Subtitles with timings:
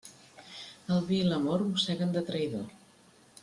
[0.95, 2.65] El vi i l'amor mosseguen de traïdor.